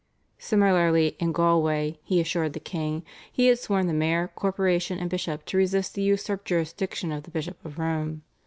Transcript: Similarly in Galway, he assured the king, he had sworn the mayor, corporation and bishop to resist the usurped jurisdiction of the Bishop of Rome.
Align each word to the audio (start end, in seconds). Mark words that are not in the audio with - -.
Similarly 0.39 1.15
in 1.19 1.31
Galway, 1.31 1.99
he 2.03 2.19
assured 2.19 2.53
the 2.53 2.59
king, 2.59 3.03
he 3.31 3.45
had 3.45 3.59
sworn 3.59 3.85
the 3.85 3.93
mayor, 3.93 4.29
corporation 4.33 4.97
and 4.97 5.11
bishop 5.11 5.45
to 5.45 5.57
resist 5.57 5.93
the 5.93 6.01
usurped 6.01 6.45
jurisdiction 6.45 7.11
of 7.11 7.21
the 7.21 7.29
Bishop 7.29 7.63
of 7.63 7.77
Rome. 7.77 8.23